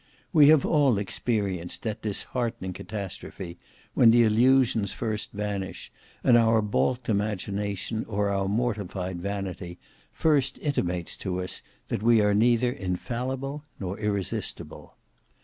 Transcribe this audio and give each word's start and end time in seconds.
We 0.33 0.47
have 0.47 0.65
all 0.65 0.97
experienced 0.97 1.83
that 1.83 2.01
disheartening 2.01 2.73
catastrophe, 2.73 3.59
when 3.93 4.09
the 4.09 4.23
illusions 4.23 4.93
first 4.93 5.31
vanish; 5.31 5.91
and 6.23 6.35
our 6.35 6.63
balked 6.63 7.07
imagination, 7.07 8.03
or 8.05 8.29
our 8.29 8.47
mortified 8.47 9.21
vanity, 9.21 9.77
first 10.11 10.57
intimates 10.57 11.15
to 11.17 11.39
us 11.39 11.61
that 11.89 12.01
we 12.01 12.19
are 12.19 12.33
neither 12.33 12.71
infallible 12.71 13.63
nor 13.79 13.99
irresistible. 13.99 14.95